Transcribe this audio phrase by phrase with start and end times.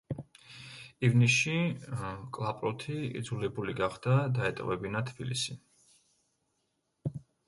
[1.07, 1.57] ივნისში
[2.37, 5.59] კლაპროთი იძულებული გახდა დაეტოვებინა თბილისი.